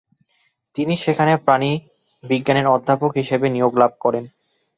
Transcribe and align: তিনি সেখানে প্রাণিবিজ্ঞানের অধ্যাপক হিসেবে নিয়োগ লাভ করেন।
তিনি 0.75 0.93
সেখানে 0.97 1.33
প্রাণিবিজ্ঞানের 1.45 2.67
অধ্যাপক 2.67 3.11
হিসেবে 3.19 3.47
নিয়োগ 3.49 3.73
লাভ 3.77 3.91
করেন। 3.99 4.23